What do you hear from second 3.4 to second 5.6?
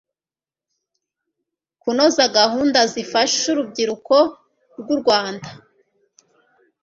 urubyiruko rw'u rwanda